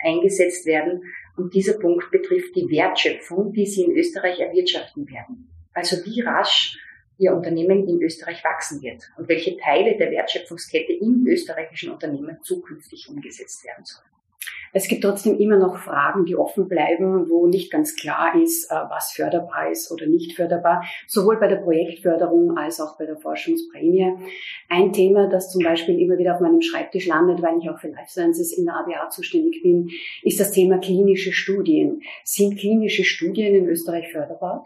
eingesetzt 0.01 0.65
werden. 0.65 1.03
Und 1.37 1.53
dieser 1.53 1.77
Punkt 1.79 2.11
betrifft 2.11 2.55
die 2.55 2.69
Wertschöpfung, 2.69 3.53
die 3.53 3.65
Sie 3.65 3.83
in 3.83 3.91
Österreich 3.91 4.39
erwirtschaften 4.39 5.09
werden. 5.09 5.49
Also 5.73 5.97
wie 6.05 6.21
rasch 6.21 6.79
Ihr 7.17 7.33
Unternehmen 7.33 7.87
in 7.87 8.01
Österreich 8.01 8.43
wachsen 8.43 8.81
wird 8.81 9.09
und 9.17 9.29
welche 9.29 9.55
Teile 9.57 9.97
der 9.97 10.11
Wertschöpfungskette 10.11 10.93
im 10.93 11.25
österreichischen 11.27 11.91
Unternehmen 11.91 12.39
zukünftig 12.43 13.07
umgesetzt 13.09 13.63
werden 13.63 13.85
sollen. 13.85 14.14
Es 14.77 14.89
gibt 14.89 15.05
trotzdem 15.05 15.39
immer 15.39 15.57
noch 15.57 15.77
Fragen, 15.77 16.25
die 16.25 16.35
offen 16.35 16.67
bleiben, 16.67 17.29
wo 17.29 17.47
nicht 17.47 17.71
ganz 17.71 17.95
klar 17.95 18.35
ist, 18.35 18.69
äh, 18.69 18.75
was 18.89 19.13
förderbar 19.13 19.71
ist 19.71 19.89
oder 19.89 20.05
nicht 20.05 20.35
förderbar, 20.35 20.83
sowohl 21.07 21.39
bei 21.39 21.47
der 21.47 21.55
Projektförderung 21.55 22.57
als 22.57 22.81
auch 22.81 22.97
bei 22.97 23.05
der 23.05 23.15
Forschungsprämie. 23.15 24.11
Ein 24.67 24.91
Thema, 24.91 25.29
das 25.29 25.49
zum 25.49 25.63
Beispiel 25.63 25.97
immer 25.97 26.17
wieder 26.17 26.35
auf 26.35 26.41
meinem 26.41 26.61
Schreibtisch 26.61 27.07
landet, 27.07 27.41
weil 27.41 27.57
ich 27.57 27.69
auch 27.69 27.79
für 27.79 27.87
Life 27.87 28.09
Sciences 28.09 28.51
in 28.57 28.65
der 28.65 28.75
ABA 28.75 29.09
zuständig 29.11 29.63
bin, 29.63 29.91
ist 30.23 30.41
das 30.41 30.51
Thema 30.51 30.77
klinische 30.79 31.31
Studien. 31.31 32.01
Sind 32.25 32.59
klinische 32.59 33.05
Studien 33.05 33.55
in 33.55 33.69
Österreich 33.69 34.11
förderbar? 34.11 34.65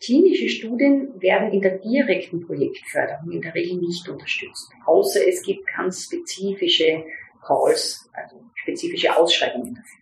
Klinische 0.00 0.48
Studien 0.48 1.20
werden 1.20 1.50
in 1.50 1.60
der 1.60 1.78
direkten 1.78 2.46
Projektförderung 2.46 3.32
in 3.32 3.42
der 3.42 3.52
Regel 3.52 3.78
nicht 3.78 4.08
unterstützt, 4.08 4.70
außer 4.86 5.26
es 5.28 5.42
gibt 5.42 5.66
ganz 5.76 6.04
spezifische 6.04 7.02
Calls, 7.40 8.08
also 8.12 8.36
spezifische 8.54 9.16
Ausschreibungen 9.16 9.74
dafür. 9.74 10.00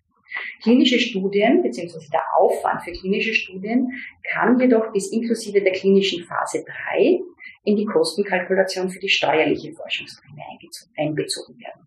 Klinische 0.63 0.99
Studien 0.99 1.63
bzw. 1.63 1.99
der 2.13 2.23
Aufwand 2.37 2.83
für 2.83 2.93
klinische 2.93 3.35
Studien 3.35 3.93
kann 4.31 4.61
jedoch 4.61 4.93
bis 4.93 5.11
inklusive 5.13 5.63
der 5.63 5.73
klinischen 5.73 6.25
Phase 6.25 6.65
3 6.65 7.21
in 7.65 7.77
die 7.77 7.87
Kostenkalkulation 7.87 8.91
für 8.91 8.99
die 8.99 9.09
steuerliche 9.09 9.73
Forschungsprämie 9.73 10.43
einbezogen 10.97 11.59
werden. 11.59 11.87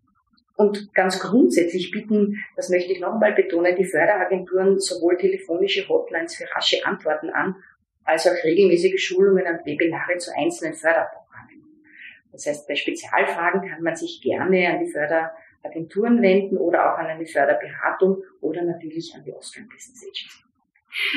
Und 0.56 0.94
ganz 0.94 1.18
grundsätzlich 1.18 1.90
bieten, 1.90 2.44
das 2.56 2.68
möchte 2.68 2.92
ich 2.92 3.00
nochmal 3.00 3.32
betonen, 3.32 3.74
die 3.76 3.84
Förderagenturen 3.84 4.78
sowohl 4.78 5.16
telefonische 5.16 5.88
Hotlines 5.88 6.36
für 6.36 6.44
rasche 6.54 6.84
Antworten 6.84 7.30
an, 7.30 7.56
als 8.04 8.26
auch 8.26 8.44
regelmäßige 8.44 9.02
Schulungen 9.02 9.46
und 9.46 9.64
Webinare 9.64 10.18
zu 10.18 10.30
einzelnen 10.36 10.74
Förderprogrammen. 10.74 11.62
Das 12.32 12.46
heißt, 12.46 12.68
bei 12.68 12.74
Spezialfragen 12.74 13.68
kann 13.68 13.82
man 13.82 13.96
sich 13.96 14.20
gerne 14.22 14.68
an 14.68 14.84
die 14.84 14.90
Förderagenturen 15.62 16.20
wenden 16.22 16.58
oder 16.58 16.92
auch 16.92 16.98
an 16.98 17.06
eine 17.06 17.26
Förderberatung 17.26 18.22
oder 18.40 18.62
natürlich 18.62 19.14
an 19.14 19.24
die 19.24 19.32
Austrian 19.32 19.68
Business 19.68 20.02
Agency. 20.02 20.42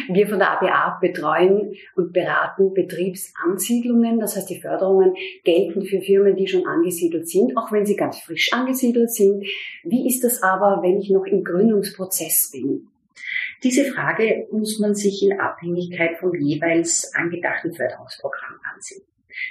Wir 0.07 0.27
von 0.27 0.39
der 0.39 0.51
ABA 0.51 0.99
betreuen 1.01 1.75
und 1.95 2.13
beraten 2.13 2.73
Betriebsansiedlungen. 2.73 4.19
Das 4.19 4.37
heißt, 4.37 4.49
die 4.49 4.61
Förderungen 4.61 5.15
gelten 5.43 5.83
für 5.83 5.99
Firmen, 5.99 6.37
die 6.37 6.47
schon 6.47 6.65
angesiedelt 6.65 7.27
sind, 7.27 7.57
auch 7.57 7.73
wenn 7.73 7.85
sie 7.85 7.97
ganz 7.97 8.19
frisch 8.19 8.53
angesiedelt 8.53 9.11
sind. 9.11 9.45
Wie 9.83 10.07
ist 10.07 10.23
das 10.23 10.41
aber, 10.41 10.81
wenn 10.81 10.99
ich 10.99 11.09
noch 11.09 11.25
im 11.25 11.43
Gründungsprozess 11.43 12.51
bin? 12.51 12.87
Diese 13.63 13.83
Frage 13.85 14.47
muss 14.51 14.79
man 14.79 14.95
sich 14.95 15.23
in 15.23 15.39
Abhängigkeit 15.39 16.19
vom 16.19 16.33
jeweils 16.35 17.13
angedachten 17.13 17.73
Förderungsprogramm 17.73 18.59
ansehen. 18.73 19.01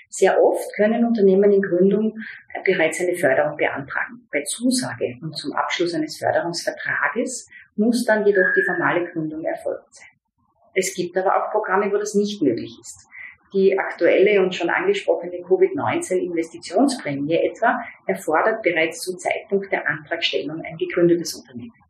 Sehr 0.08 0.42
oft 0.42 0.74
können 0.76 1.04
Unternehmen 1.04 1.52
in 1.52 1.62
Gründung 1.62 2.18
bereits 2.64 3.00
eine 3.00 3.14
Förderung 3.14 3.56
beantragen. 3.56 4.26
Bei 4.32 4.42
Zusage 4.42 5.18
und 5.22 5.36
zum 5.36 5.52
Abschluss 5.52 5.94
eines 5.94 6.18
Förderungsvertrages 6.18 7.48
muss 7.76 8.04
dann 8.04 8.26
jedoch 8.26 8.52
die 8.56 8.62
formale 8.62 9.04
Gründung 9.10 9.44
erfolgt 9.44 9.94
sein. 9.94 10.08
Es 10.74 10.94
gibt 10.94 11.16
aber 11.16 11.36
auch 11.36 11.50
Programme, 11.52 11.90
wo 11.92 11.96
das 11.96 12.14
nicht 12.14 12.42
möglich 12.42 12.78
ist. 12.80 13.06
Die 13.52 13.78
aktuelle 13.78 14.42
und 14.42 14.54
schon 14.54 14.68
angesprochene 14.68 15.40
Covid-19-Investitionsprämie 15.42 17.36
etwa 17.36 17.80
erfordert 18.04 18.62
bereits 18.62 19.00
zum 19.00 19.16
Zeitpunkt 19.16 19.70
der 19.70 19.88
Antragstellung 19.88 20.60
ein 20.62 20.76
gegründetes 20.76 21.34
Unternehmen. 21.34 21.83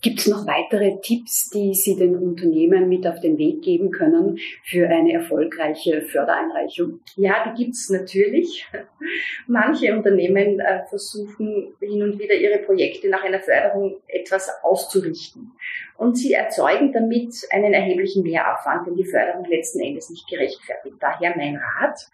Gibt 0.00 0.20
es 0.20 0.26
noch 0.26 0.46
weitere 0.46 0.98
Tipps, 1.00 1.50
die 1.50 1.74
Sie 1.74 1.96
den 1.96 2.16
Unternehmen 2.16 2.88
mit 2.88 3.06
auf 3.06 3.20
den 3.20 3.38
Weg 3.38 3.62
geben 3.62 3.90
können 3.90 4.38
für 4.64 4.88
eine 4.88 5.12
erfolgreiche 5.12 6.02
Fördereinreichung? 6.02 7.00
Ja, 7.16 7.44
die 7.44 7.64
gibt 7.64 7.74
es 7.74 7.90
natürlich. 7.90 8.66
Manche 9.46 9.94
Unternehmen 9.94 10.60
äh, 10.60 10.84
versuchen 10.88 11.74
hin 11.80 12.02
und 12.02 12.18
wieder 12.18 12.34
ihre 12.34 12.58
Projekte 12.58 13.08
nach 13.08 13.24
einer 13.24 13.40
Förderung 13.40 13.96
etwas 14.06 14.50
auszurichten. 14.62 15.52
Und 15.96 16.16
sie 16.16 16.32
erzeugen 16.32 16.92
damit 16.92 17.34
einen 17.50 17.72
erheblichen 17.72 18.22
Mehraufwand, 18.22 18.86
den 18.86 18.96
die 18.96 19.04
Förderung 19.04 19.44
letzten 19.46 19.80
Endes 19.80 20.10
nicht 20.10 20.28
gerechtfertigt. 20.28 20.96
Daher 21.00 21.36
mein 21.36 21.56
Rat, 21.56 22.08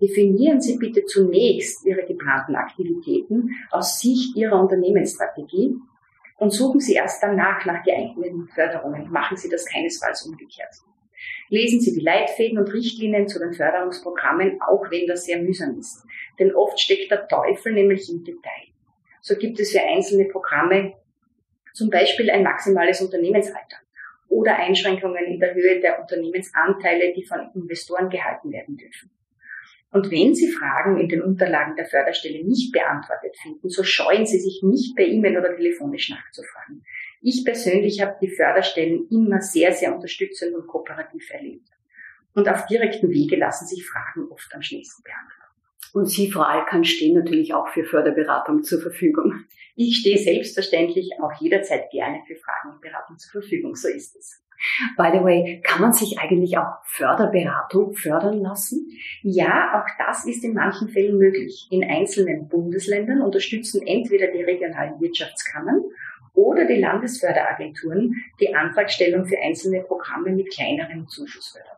Definieren 0.00 0.60
Sie 0.60 0.76
bitte 0.76 1.06
zunächst 1.06 1.86
Ihre 1.86 2.04
geplanten 2.04 2.54
Aktivitäten 2.54 3.50
aus 3.70 3.98
Sicht 3.98 4.36
Ihrer 4.36 4.60
Unternehmensstrategie 4.60 5.76
und 6.38 6.50
suchen 6.50 6.80
Sie 6.80 6.94
erst 6.94 7.22
danach 7.22 7.64
nach 7.64 7.82
geeigneten 7.84 8.48
Förderungen. 8.48 9.10
Machen 9.10 9.36
Sie 9.36 9.48
das 9.48 9.66
keinesfalls 9.66 10.22
umgekehrt. 10.26 10.74
Lesen 11.48 11.80
Sie 11.80 11.92
die 11.92 12.00
Leitfäden 12.00 12.58
und 12.58 12.72
Richtlinien 12.72 13.28
zu 13.28 13.38
den 13.38 13.54
Förderungsprogrammen, 13.54 14.60
auch 14.60 14.90
wenn 14.90 15.06
das 15.06 15.24
sehr 15.24 15.38
mühsam 15.38 15.78
ist. 15.78 16.04
Denn 16.38 16.54
oft 16.54 16.78
steckt 16.78 17.10
der 17.10 17.26
Teufel 17.28 17.72
nämlich 17.72 18.10
im 18.10 18.24
Detail. 18.24 18.68
So 19.22 19.36
gibt 19.36 19.58
es 19.58 19.72
für 19.72 19.80
einzelne 19.80 20.26
Programme 20.26 20.94
zum 21.72 21.90
Beispiel 21.90 22.30
ein 22.30 22.42
maximales 22.42 23.00
Unternehmensalter 23.00 23.76
oder 24.28 24.56
Einschränkungen 24.56 25.24
in 25.24 25.40
der 25.40 25.54
Höhe 25.54 25.80
der 25.80 26.00
Unternehmensanteile, 26.00 27.12
die 27.14 27.24
von 27.24 27.50
Investoren 27.54 28.08
gehalten 28.08 28.52
werden 28.52 28.76
dürfen. 28.76 29.10
Und 29.96 30.10
wenn 30.10 30.34
Sie 30.34 30.52
Fragen 30.52 31.00
in 31.00 31.08
den 31.08 31.22
Unterlagen 31.22 31.74
der 31.74 31.86
Förderstelle 31.86 32.44
nicht 32.44 32.70
beantwortet 32.70 33.34
finden, 33.40 33.70
so 33.70 33.82
scheuen 33.82 34.26
Sie 34.26 34.38
sich 34.38 34.60
nicht 34.62 34.94
per 34.94 35.06
E-Mail 35.06 35.38
oder 35.38 35.56
telefonisch 35.56 36.10
nachzufragen. 36.10 36.84
Ich 37.22 37.46
persönlich 37.46 38.02
habe 38.02 38.14
die 38.20 38.28
Förderstellen 38.28 39.08
immer 39.10 39.40
sehr, 39.40 39.72
sehr 39.72 39.94
unterstützend 39.94 40.54
und 40.54 40.66
kooperativ 40.66 41.30
erlebt. 41.30 41.70
Und 42.34 42.46
auf 42.46 42.66
direkten 42.66 43.08
Wege 43.08 43.36
lassen 43.36 43.66
sich 43.66 43.86
Fragen 43.86 44.30
oft 44.30 44.54
am 44.54 44.60
schnellsten 44.60 45.02
beantworten. 45.02 45.94
Und 45.94 46.10
Sie, 46.10 46.30
Frau 46.30 46.42
Alkan, 46.42 46.84
stehen 46.84 47.14
natürlich 47.14 47.54
auch 47.54 47.68
für 47.68 47.84
Förderberatung 47.84 48.64
zur 48.64 48.82
Verfügung. 48.82 49.46
Ich 49.76 49.96
stehe 49.96 50.18
selbstverständlich 50.18 51.12
auch 51.22 51.32
jederzeit 51.40 51.90
gerne 51.90 52.20
für 52.26 52.36
Fragen 52.36 52.74
und 52.74 52.82
Beratung 52.82 53.16
zur 53.16 53.40
Verfügung. 53.40 53.74
So 53.74 53.88
ist 53.88 54.14
es. 54.14 54.45
By 54.96 55.10
the 55.12 55.24
way, 55.24 55.60
kann 55.62 55.82
man 55.82 55.92
sich 55.92 56.18
eigentlich 56.18 56.58
auch 56.58 56.84
Förderberatung 56.84 57.94
fördern 57.94 58.40
lassen? 58.40 58.90
Ja, 59.22 59.80
auch 59.80 60.04
das 60.04 60.26
ist 60.26 60.44
in 60.44 60.54
manchen 60.54 60.88
Fällen 60.88 61.18
möglich. 61.18 61.68
In 61.70 61.84
einzelnen 61.84 62.48
Bundesländern 62.48 63.20
unterstützen 63.20 63.86
entweder 63.86 64.28
die 64.28 64.42
regionalen 64.42 65.00
Wirtschaftskammern 65.00 65.82
oder 66.34 66.66
die 66.66 66.80
Landesförderagenturen 66.80 68.14
die 68.40 68.54
Antragstellung 68.54 69.26
für 69.26 69.38
einzelne 69.38 69.82
Programme 69.82 70.32
mit 70.32 70.50
kleineren 70.50 71.08
Zuschussförderungen. 71.08 71.75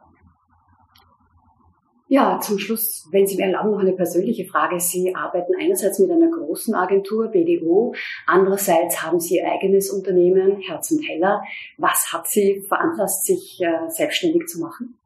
Ja, 2.11 2.40
zum 2.40 2.59
Schluss, 2.59 3.07
wenn 3.11 3.27
Sie 3.27 3.37
mir 3.37 3.44
erlauben, 3.44 3.71
noch 3.71 3.81
eine 3.81 3.92
persönliche 3.92 4.47
Frage. 4.47 4.81
Sie 4.81 5.14
arbeiten 5.14 5.53
einerseits 5.61 5.99
mit 5.99 6.11
einer 6.11 6.31
großen 6.31 6.75
Agentur, 6.75 7.29
BDO, 7.29 7.94
andererseits 8.27 9.03
haben 9.03 9.21
Sie 9.21 9.37
Ihr 9.37 9.47
eigenes 9.47 9.90
Unternehmen, 9.90 10.59
Herz 10.61 10.90
und 10.90 11.03
Heller. 11.07 11.42
Was 11.77 12.11
hat 12.11 12.27
Sie 12.27 12.62
veranlasst, 12.66 13.27
sich 13.27 13.61
äh, 13.61 13.90
selbstständig 13.90 14.47
zu 14.47 14.59
machen? 14.59 14.99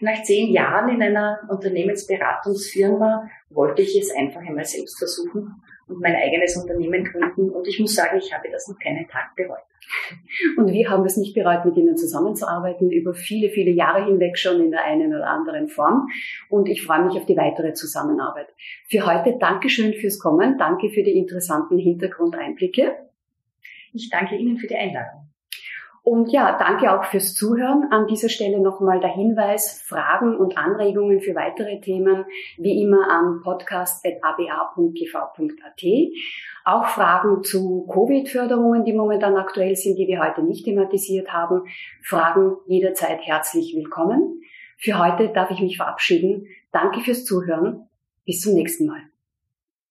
Nach 0.00 0.20
zehn 0.24 0.50
Jahren 0.50 0.88
in 0.88 1.00
einer 1.00 1.38
Unternehmensberatungsfirma 1.48 3.30
wollte 3.50 3.82
ich 3.82 3.96
es 3.96 4.10
einfach 4.10 4.40
einmal 4.40 4.64
selbst 4.64 4.98
versuchen 4.98 5.62
und 5.90 6.00
mein 6.00 6.14
eigenes 6.14 6.56
Unternehmen 6.56 7.04
gründen. 7.04 7.50
Und 7.50 7.66
ich 7.66 7.78
muss 7.80 7.94
sagen, 7.94 8.18
ich 8.18 8.32
habe 8.32 8.48
das 8.50 8.68
noch 8.68 8.78
keinen 8.78 9.06
Tag 9.08 9.34
bereut. 9.36 9.58
Und 10.56 10.72
wir 10.72 10.88
haben 10.88 11.04
es 11.04 11.16
nicht 11.16 11.34
bereut, 11.34 11.64
mit 11.64 11.76
Ihnen 11.76 11.96
zusammenzuarbeiten, 11.96 12.90
über 12.90 13.14
viele, 13.14 13.50
viele 13.50 13.70
Jahre 13.70 14.04
hinweg 14.04 14.38
schon 14.38 14.60
in 14.62 14.70
der 14.70 14.84
einen 14.84 15.14
oder 15.14 15.26
anderen 15.26 15.68
Form. 15.68 16.08
Und 16.48 16.68
ich 16.68 16.82
freue 16.84 17.04
mich 17.04 17.16
auf 17.16 17.26
die 17.26 17.36
weitere 17.36 17.72
Zusammenarbeit. 17.74 18.48
Für 18.88 19.06
heute 19.06 19.36
Dankeschön 19.38 19.94
fürs 19.94 20.18
Kommen. 20.18 20.58
Danke 20.58 20.90
für 20.90 21.02
die 21.02 21.16
interessanten 21.16 21.78
Hintergrundeinblicke. 21.78 22.96
Ich 23.92 24.10
danke 24.10 24.36
Ihnen 24.36 24.58
für 24.58 24.66
die 24.66 24.76
Einladung. 24.76 25.29
Und 26.02 26.32
ja, 26.32 26.56
danke 26.58 26.92
auch 26.92 27.04
fürs 27.04 27.34
Zuhören. 27.34 27.88
An 27.90 28.06
dieser 28.06 28.28
Stelle 28.28 28.60
nochmal 28.60 29.00
der 29.00 29.10
Hinweis, 29.10 29.82
Fragen 29.86 30.36
und 30.36 30.56
Anregungen 30.56 31.20
für 31.20 31.34
weitere 31.34 31.80
Themen 31.80 32.24
wie 32.56 32.82
immer 32.82 33.10
an 33.10 33.40
podcast.aba.gv.at. 33.42 35.82
Auch 36.64 36.86
Fragen 36.86 37.42
zu 37.42 37.86
Covid-Förderungen, 37.92 38.84
die 38.84 38.92
momentan 38.92 39.36
aktuell 39.36 39.76
sind, 39.76 39.98
die 39.98 40.06
wir 40.06 40.20
heute 40.20 40.42
nicht 40.42 40.64
thematisiert 40.64 41.32
haben. 41.32 41.64
Fragen 42.02 42.56
jederzeit 42.66 43.20
herzlich 43.22 43.74
willkommen. 43.76 44.40
Für 44.78 44.98
heute 44.98 45.28
darf 45.28 45.50
ich 45.50 45.60
mich 45.60 45.76
verabschieden. 45.76 46.46
Danke 46.72 47.00
fürs 47.00 47.24
Zuhören. 47.24 47.88
Bis 48.24 48.40
zum 48.40 48.54
nächsten 48.54 48.86
Mal. 48.86 49.09